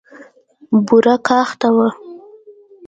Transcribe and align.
بوره 0.85 1.15
کاخته 1.27 1.69
وه. 1.75 1.87